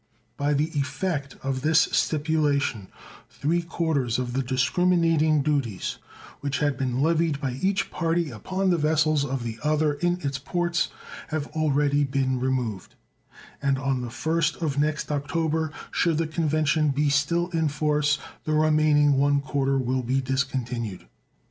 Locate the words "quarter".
19.39-19.77